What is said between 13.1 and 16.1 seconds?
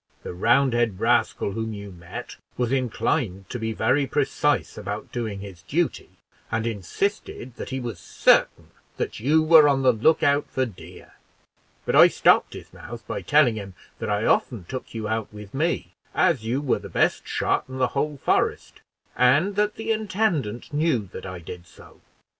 telling him that I often took you out with me,